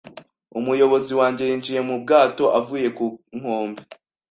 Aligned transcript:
Umuyobozi 0.59 1.11
wanjye 1.19 1.43
yinjiye 1.49 1.81
mu 1.87 1.95
bwato 2.01 2.45
avuye 2.59 2.87
ku 2.97 3.05
nkombe 3.37 3.81